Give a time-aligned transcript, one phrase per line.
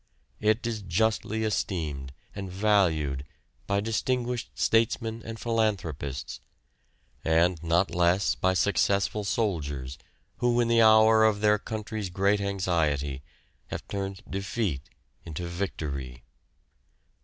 [0.39, 3.23] It is justly esteemed and valued
[3.67, 6.41] by distinguished statesmen and philanthropists,
[7.23, 9.99] and not less by successful soldiers
[10.37, 13.21] who in the hour of their country's great anxiety
[13.67, 14.89] have turned defeat
[15.23, 16.23] into victory.